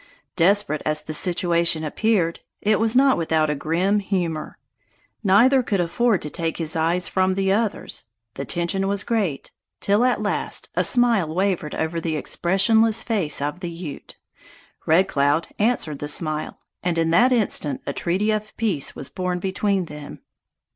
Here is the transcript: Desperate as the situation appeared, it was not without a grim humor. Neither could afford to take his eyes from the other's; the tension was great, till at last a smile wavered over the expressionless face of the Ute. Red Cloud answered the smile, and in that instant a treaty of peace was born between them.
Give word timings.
Desperate 0.35 0.81
as 0.83 1.03
the 1.03 1.13
situation 1.13 1.83
appeared, 1.83 2.39
it 2.59 2.79
was 2.79 2.95
not 2.95 3.17
without 3.19 3.51
a 3.51 3.55
grim 3.55 3.99
humor. 3.99 4.57
Neither 5.23 5.61
could 5.61 5.79
afford 5.79 6.23
to 6.23 6.29
take 6.31 6.57
his 6.57 6.75
eyes 6.75 7.07
from 7.07 7.33
the 7.33 7.51
other's; 7.51 8.05
the 8.33 8.43
tension 8.43 8.87
was 8.87 9.03
great, 9.03 9.51
till 9.79 10.03
at 10.03 10.19
last 10.19 10.69
a 10.73 10.83
smile 10.83 11.31
wavered 11.31 11.75
over 11.75 12.01
the 12.01 12.15
expressionless 12.17 13.03
face 13.03 13.39
of 13.43 13.59
the 13.59 13.69
Ute. 13.69 14.17
Red 14.87 15.07
Cloud 15.07 15.49
answered 15.59 15.99
the 15.99 16.07
smile, 16.07 16.59
and 16.81 16.97
in 16.97 17.11
that 17.11 17.31
instant 17.31 17.81
a 17.85 17.93
treaty 17.93 18.31
of 18.31 18.57
peace 18.57 18.95
was 18.95 19.07
born 19.07 19.37
between 19.37 19.85
them. 19.85 20.21